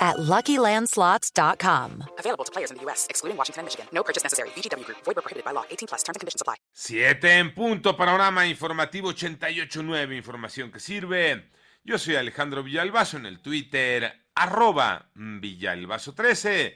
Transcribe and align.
at 0.00 0.16
LuckyLandSlots.com. 0.16 2.04
Available 2.18 2.44
to 2.44 2.52
players 2.52 2.70
in 2.70 2.78
the 2.78 2.82
U.S., 2.84 3.06
excluding 3.10 3.36
Washington 3.36 3.60
and 3.60 3.66
Michigan. 3.66 3.86
No 3.92 4.02
purchase 4.02 4.22
necessary. 4.22 4.48
VGW 4.56 4.84
Group. 4.86 4.98
Void 5.04 5.16
where 5.16 5.22
prohibited 5.22 5.44
by 5.44 5.52
law. 5.52 5.64
18 5.70 5.88
plus. 5.88 6.02
Terms 6.02 6.16
and 6.16 6.20
conditions 6.20 6.40
apply. 6.40 6.56
Siete 6.72 7.38
en 7.38 7.52
punto. 7.54 7.96
Panorama 7.96 8.46
informativo 8.46 9.12
88.9. 9.12 10.16
Información 10.16 10.72
que 10.72 10.80
sirve. 10.80 11.50
Yo 11.82 11.98
soy 11.98 12.16
Alejandro 12.16 12.62
Villalbazo 12.62 13.16
en 13.16 13.26
el 13.26 13.40
Twitter, 13.40 14.12
arroba 14.34 15.10
Villalbazo13. 15.14 16.74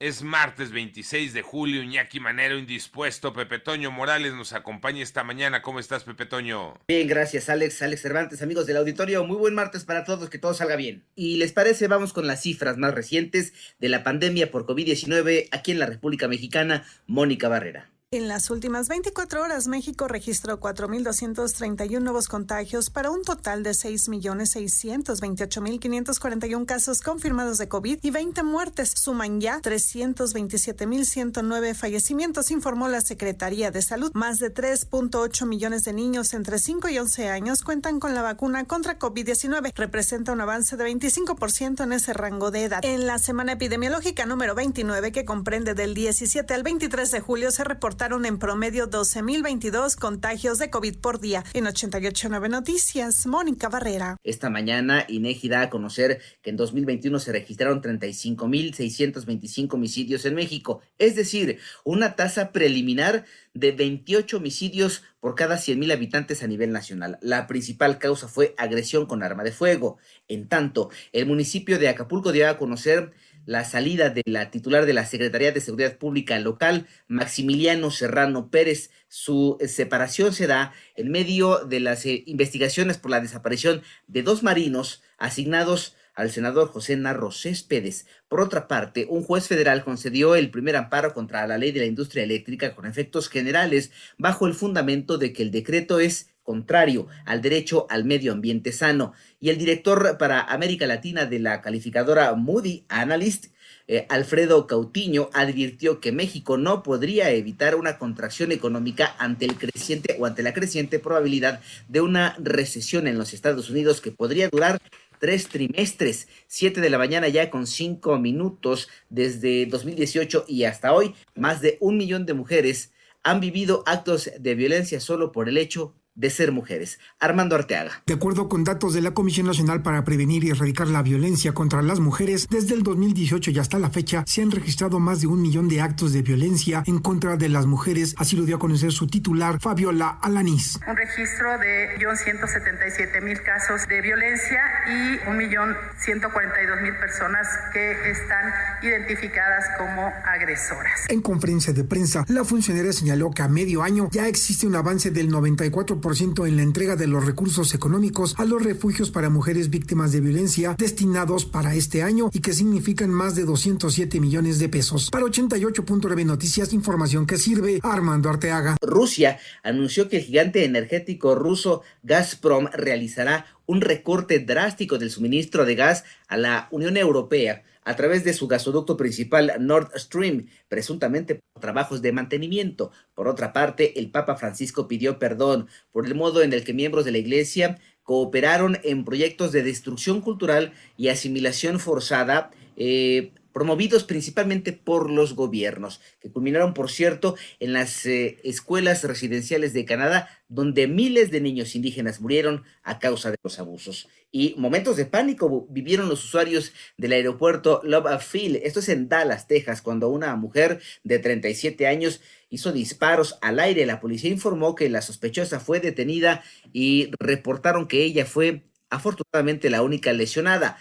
Es 0.00 0.22
martes 0.22 0.70
26 0.70 1.32
de 1.32 1.42
julio, 1.42 1.82
Iñaki 1.82 2.20
Manero 2.20 2.56
indispuesto, 2.56 3.32
Pepe 3.32 3.58
Toño 3.58 3.90
Morales 3.90 4.32
nos 4.32 4.52
acompaña 4.52 5.02
esta 5.02 5.24
mañana. 5.24 5.60
¿Cómo 5.60 5.80
estás, 5.80 6.04
Pepe 6.04 6.24
Toño? 6.24 6.78
Bien, 6.86 7.08
gracias, 7.08 7.48
Alex, 7.48 7.82
Alex 7.82 8.02
Cervantes, 8.02 8.40
amigos 8.40 8.68
del 8.68 8.76
auditorio. 8.76 9.24
Muy 9.24 9.36
buen 9.36 9.56
martes 9.56 9.82
para 9.82 10.04
todos, 10.04 10.30
que 10.30 10.38
todo 10.38 10.54
salga 10.54 10.76
bien. 10.76 11.02
Y 11.16 11.38
les 11.38 11.52
parece, 11.52 11.88
vamos 11.88 12.12
con 12.12 12.28
las 12.28 12.42
cifras 12.42 12.76
más 12.76 12.94
recientes 12.94 13.52
de 13.80 13.88
la 13.88 14.04
pandemia 14.04 14.52
por 14.52 14.66
COVID-19 14.66 15.48
aquí 15.50 15.72
en 15.72 15.80
la 15.80 15.86
República 15.86 16.28
Mexicana. 16.28 16.86
Mónica 17.08 17.48
Barrera. 17.48 17.90
En 18.10 18.26
las 18.26 18.48
últimas 18.48 18.88
24 18.88 19.42
horas, 19.42 19.68
México 19.68 20.08
registró 20.08 20.58
4.231 20.58 22.00
nuevos 22.00 22.26
contagios 22.26 22.88
para 22.88 23.10
un 23.10 23.22
total 23.22 23.62
de 23.62 23.72
6.628.541 23.72 26.64
casos 26.64 27.02
confirmados 27.02 27.58
de 27.58 27.68
COVID 27.68 27.98
y 28.00 28.10
20 28.10 28.42
muertes. 28.44 28.94
Suman 28.96 29.42
ya 29.42 29.60
327.109 29.60 31.74
fallecimientos, 31.74 32.50
informó 32.50 32.88
la 32.88 33.02
Secretaría 33.02 33.70
de 33.70 33.82
Salud. 33.82 34.10
Más 34.14 34.38
de 34.38 34.54
3.8 34.54 35.44
millones 35.44 35.84
de 35.84 35.92
niños 35.92 36.32
entre 36.32 36.58
5 36.58 36.88
y 36.88 36.98
11 36.98 37.28
años 37.28 37.62
cuentan 37.62 38.00
con 38.00 38.14
la 38.14 38.22
vacuna 38.22 38.64
contra 38.64 38.98
COVID-19. 38.98 39.74
Representa 39.74 40.32
un 40.32 40.40
avance 40.40 40.78
de 40.78 40.84
25% 40.86 41.84
en 41.84 41.92
ese 41.92 42.14
rango 42.14 42.50
de 42.50 42.64
edad. 42.64 42.82
En 42.86 43.06
la 43.06 43.18
semana 43.18 43.52
epidemiológica 43.52 44.24
número 44.24 44.54
29, 44.54 45.12
que 45.12 45.26
comprende 45.26 45.74
del 45.74 45.92
17 45.92 46.54
al 46.54 46.62
23 46.62 47.10
de 47.10 47.20
julio, 47.20 47.50
se 47.50 47.64
reportó 47.64 47.97
en 48.00 48.38
promedio 48.38 48.88
12.022 48.88 49.96
contagios 49.96 50.58
de 50.58 50.70
COVID 50.70 50.98
por 50.98 51.18
día. 51.20 51.44
En 51.52 51.66
889 51.66 52.48
Noticias, 52.48 53.26
Mónica 53.26 53.68
Barrera. 53.68 54.16
Esta 54.22 54.48
mañana, 54.50 55.04
INEGI 55.08 55.48
da 55.48 55.62
a 55.62 55.70
conocer 55.70 56.20
que 56.40 56.50
en 56.50 56.56
2021 56.56 57.18
se 57.18 57.32
registraron 57.32 57.82
35.625 57.82 59.74
homicidios 59.74 60.24
en 60.24 60.36
México, 60.36 60.80
es 60.98 61.16
decir, 61.16 61.58
una 61.84 62.14
tasa 62.14 62.52
preliminar 62.52 63.24
de 63.52 63.72
28 63.72 64.36
homicidios 64.36 65.02
por 65.20 65.34
cada 65.34 65.56
100.000 65.56 65.92
habitantes 65.92 66.44
a 66.44 66.46
nivel 66.46 66.70
nacional. 66.70 67.18
La 67.20 67.48
principal 67.48 67.98
causa 67.98 68.28
fue 68.28 68.54
agresión 68.56 69.06
con 69.06 69.24
arma 69.24 69.42
de 69.42 69.50
fuego. 69.50 69.98
En 70.28 70.46
tanto, 70.46 70.90
el 71.12 71.26
municipio 71.26 71.78
de 71.80 71.88
Acapulco 71.88 72.30
dio 72.30 72.48
a 72.48 72.56
conocer 72.56 73.12
la 73.48 73.64
salida 73.64 74.10
de 74.10 74.22
la 74.26 74.50
titular 74.50 74.84
de 74.84 74.92
la 74.92 75.06
Secretaría 75.06 75.52
de 75.52 75.62
Seguridad 75.62 75.96
Pública 75.96 76.38
local, 76.38 76.86
Maximiliano 77.06 77.90
Serrano 77.90 78.50
Pérez. 78.50 78.90
Su 79.08 79.56
separación 79.66 80.34
se 80.34 80.46
da 80.46 80.74
en 80.96 81.10
medio 81.10 81.64
de 81.64 81.80
las 81.80 82.04
eh, 82.04 82.24
investigaciones 82.26 82.98
por 82.98 83.10
la 83.10 83.22
desaparición 83.22 83.80
de 84.06 84.22
dos 84.22 84.42
marinos 84.42 85.02
asignados 85.16 85.96
al 86.14 86.30
senador 86.30 86.68
José 86.68 86.96
Narro 86.98 87.32
Céspedes. 87.32 88.06
Por 88.28 88.42
otra 88.42 88.68
parte, 88.68 89.06
un 89.08 89.22
juez 89.22 89.48
federal 89.48 89.82
concedió 89.82 90.34
el 90.34 90.50
primer 90.50 90.76
amparo 90.76 91.14
contra 91.14 91.46
la 91.46 91.56
ley 91.56 91.72
de 91.72 91.80
la 91.80 91.86
industria 91.86 92.24
eléctrica 92.24 92.74
con 92.74 92.84
efectos 92.84 93.30
generales 93.30 93.92
bajo 94.18 94.46
el 94.46 94.52
fundamento 94.52 95.16
de 95.16 95.32
que 95.32 95.42
el 95.42 95.52
decreto 95.52 96.00
es 96.00 96.34
contrario 96.48 97.08
al 97.26 97.42
derecho 97.42 97.86
al 97.90 98.06
medio 98.06 98.32
ambiente 98.32 98.72
sano. 98.72 99.12
Y 99.38 99.50
el 99.50 99.58
director 99.58 100.16
para 100.16 100.40
América 100.40 100.86
Latina 100.86 101.26
de 101.26 101.40
la 101.40 101.60
calificadora 101.60 102.32
Moody 102.32 102.86
Analyst, 102.88 103.48
eh, 103.86 104.06
Alfredo 104.08 104.66
Cautiño, 104.66 105.28
advirtió 105.34 106.00
que 106.00 106.10
México 106.10 106.56
no 106.56 106.82
podría 106.82 107.28
evitar 107.32 107.74
una 107.74 107.98
contracción 107.98 108.50
económica 108.50 109.14
ante 109.18 109.44
el 109.44 109.56
creciente 109.56 110.16
o 110.18 110.24
ante 110.24 110.42
la 110.42 110.54
creciente 110.54 110.98
probabilidad 110.98 111.60
de 111.86 112.00
una 112.00 112.34
recesión 112.38 113.06
en 113.06 113.18
los 113.18 113.34
Estados 113.34 113.68
Unidos 113.68 114.00
que 114.00 114.10
podría 114.10 114.48
durar 114.48 114.80
tres 115.18 115.48
trimestres, 115.48 116.28
siete 116.46 116.80
de 116.80 116.88
la 116.88 116.96
mañana 116.96 117.28
ya 117.28 117.50
con 117.50 117.66
cinco 117.66 118.18
minutos 118.18 118.88
desde 119.10 119.66
2018 119.66 120.46
y 120.48 120.64
hasta 120.64 120.94
hoy, 120.94 121.14
más 121.34 121.60
de 121.60 121.76
un 121.80 121.98
millón 121.98 122.24
de 122.24 122.32
mujeres 122.32 122.92
han 123.22 123.40
vivido 123.40 123.82
actos 123.86 124.30
de 124.38 124.54
violencia 124.54 125.00
solo 125.00 125.32
por 125.32 125.48
el 125.48 125.58
hecho 125.58 125.94
de 126.18 126.30
ser 126.30 126.52
mujeres. 126.52 126.98
Armando 127.20 127.54
Arteaga. 127.54 128.02
De 128.06 128.14
acuerdo 128.14 128.48
con 128.48 128.64
datos 128.64 128.92
de 128.92 129.00
la 129.00 129.12
Comisión 129.12 129.46
Nacional 129.46 129.82
para 129.82 130.04
Prevenir 130.04 130.42
y 130.44 130.50
Erradicar 130.50 130.88
la 130.88 131.02
Violencia 131.02 131.54
contra 131.54 131.80
las 131.80 132.00
Mujeres, 132.00 132.48
desde 132.50 132.74
el 132.74 132.82
2018 132.82 133.52
y 133.52 133.58
hasta 133.58 133.78
la 133.78 133.90
fecha 133.90 134.24
se 134.26 134.42
han 134.42 134.50
registrado 134.50 134.98
más 134.98 135.20
de 135.20 135.28
un 135.28 135.40
millón 135.40 135.68
de 135.68 135.80
actos 135.80 136.12
de 136.12 136.22
violencia 136.22 136.82
en 136.86 136.98
contra 136.98 137.36
de 137.36 137.48
las 137.48 137.66
mujeres, 137.66 138.16
así 138.18 138.36
lo 138.36 138.44
dio 138.44 138.56
a 138.56 138.58
conocer 138.58 138.90
su 138.90 139.06
titular, 139.06 139.60
Fabiola 139.60 140.18
Alanís. 140.20 140.80
Un 140.88 140.96
registro 140.96 141.56
de 141.58 141.96
1.177.000 141.98 143.42
casos 143.44 143.86
de 143.86 144.00
violencia 144.00 144.60
y 144.88 145.18
1.142.000 145.28 147.00
personas 147.00 147.46
que 147.72 148.10
están 148.10 148.52
identificadas 148.82 149.64
como 149.78 150.12
agresoras. 150.26 151.06
En 151.08 151.22
conferencia 151.22 151.72
de 151.72 151.84
prensa, 151.84 152.24
la 152.26 152.44
funcionaria 152.44 152.92
señaló 152.92 153.30
que 153.30 153.42
a 153.42 153.48
medio 153.48 153.82
año 153.82 154.08
ya 154.10 154.26
existe 154.26 154.66
un 154.66 154.74
avance 154.74 155.12
del 155.12 155.30
94% 155.30 156.07
en 156.08 156.56
la 156.56 156.62
entrega 156.62 156.96
de 156.96 157.06
los 157.06 157.26
recursos 157.26 157.74
económicos 157.74 158.34
a 158.38 158.46
los 158.46 158.62
refugios 158.62 159.10
para 159.10 159.28
mujeres 159.28 159.68
víctimas 159.68 160.10
de 160.10 160.22
violencia 160.22 160.74
destinados 160.78 161.44
para 161.44 161.74
este 161.74 162.02
año 162.02 162.30
y 162.32 162.40
que 162.40 162.54
significan 162.54 163.10
más 163.10 163.34
de 163.34 163.44
207 163.44 164.18
millones 164.18 164.58
de 164.58 164.70
pesos. 164.70 165.10
Para 165.10 165.26
88.9 165.26 166.24
Noticias, 166.24 166.72
información 166.72 167.26
que 167.26 167.36
sirve 167.36 167.80
Armando 167.82 168.30
Arteaga. 168.30 168.78
Rusia 168.80 169.38
anunció 169.62 170.08
que 170.08 170.16
el 170.16 170.22
gigante 170.22 170.64
energético 170.64 171.34
ruso 171.34 171.82
Gazprom 172.04 172.68
realizará 172.72 173.44
un 173.66 173.82
recorte 173.82 174.38
drástico 174.38 174.96
del 174.96 175.10
suministro 175.10 175.66
de 175.66 175.74
gas 175.74 176.04
a 176.26 176.38
la 176.38 176.68
Unión 176.70 176.96
Europea 176.96 177.64
a 177.88 177.96
través 177.96 178.22
de 178.22 178.34
su 178.34 178.48
gasoducto 178.48 178.98
principal 178.98 179.50
Nord 179.60 179.92
Stream, 179.96 180.48
presuntamente 180.68 181.36
por 181.36 181.62
trabajos 181.62 182.02
de 182.02 182.12
mantenimiento. 182.12 182.92
Por 183.14 183.28
otra 183.28 183.54
parte, 183.54 183.98
el 183.98 184.10
Papa 184.10 184.36
Francisco 184.36 184.86
pidió 184.88 185.18
perdón 185.18 185.68
por 185.90 186.04
el 186.04 186.14
modo 186.14 186.42
en 186.42 186.52
el 186.52 186.64
que 186.64 186.74
miembros 186.74 187.06
de 187.06 187.12
la 187.12 187.18
Iglesia 187.18 187.78
cooperaron 188.02 188.78
en 188.84 189.06
proyectos 189.06 189.52
de 189.52 189.62
destrucción 189.62 190.20
cultural 190.20 190.74
y 190.98 191.08
asimilación 191.08 191.80
forzada 191.80 192.50
eh, 192.76 193.32
promovidos 193.52 194.04
principalmente 194.04 194.72
por 194.72 195.10
los 195.10 195.34
gobiernos, 195.34 196.00
que 196.20 196.30
culminaron, 196.30 196.74
por 196.74 196.90
cierto, 196.90 197.36
en 197.60 197.72
las 197.72 198.06
eh, 198.06 198.38
escuelas 198.44 199.04
residenciales 199.04 199.72
de 199.72 199.84
Canadá, 199.84 200.28
donde 200.48 200.86
miles 200.86 201.30
de 201.30 201.40
niños 201.40 201.74
indígenas 201.74 202.20
murieron 202.20 202.64
a 202.82 202.98
causa 202.98 203.30
de 203.30 203.38
los 203.42 203.58
abusos. 203.58 204.08
Y 204.30 204.54
momentos 204.58 204.96
de 204.96 205.06
pánico 205.06 205.66
vivieron 205.70 206.08
los 206.08 206.24
usuarios 206.24 206.72
del 206.96 207.12
aeropuerto 207.12 207.80
Love 207.84 208.22
Field, 208.22 208.60
esto 208.62 208.80
es 208.80 208.88
en 208.88 209.08
Dallas, 209.08 209.46
Texas, 209.46 209.82
cuando 209.82 210.08
una 210.08 210.36
mujer 210.36 210.80
de 211.02 211.18
37 211.18 211.86
años 211.86 212.20
hizo 212.50 212.72
disparos 212.72 213.38
al 213.40 213.60
aire. 213.60 213.86
La 213.86 214.00
policía 214.00 214.30
informó 214.30 214.74
que 214.74 214.88
la 214.88 215.02
sospechosa 215.02 215.60
fue 215.60 215.80
detenida 215.80 216.42
y 216.72 217.10
reportaron 217.18 217.88
que 217.88 218.04
ella 218.04 218.26
fue 218.26 218.64
afortunadamente 218.90 219.70
la 219.70 219.82
única 219.82 220.12
lesionada. 220.12 220.78